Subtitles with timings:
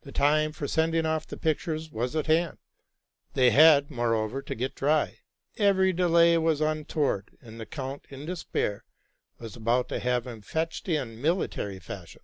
[0.00, 2.58] The time for sending off the pictures was at hand;
[3.34, 5.18] they had, more over, to get dry;
[5.58, 8.84] every delay was untoward; and the count, in despair,
[9.38, 12.22] was about to have him fetched in military fashion.